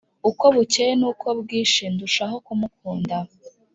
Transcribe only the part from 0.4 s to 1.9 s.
bukeye nuko bwije